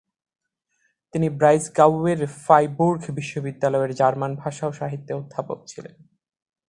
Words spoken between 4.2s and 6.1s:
ভাষা ও সাহিত্যের অধ্যাপক ছিলেন।